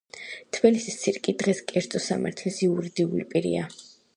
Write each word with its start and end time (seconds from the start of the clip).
თბილისის 0.55 0.95
ცირკი 1.01 1.35
დღეს 1.43 1.61
კერძო 1.73 2.03
სამართლის 2.07 2.59
იურიდიული 2.69 3.29
პირია. 3.37 3.69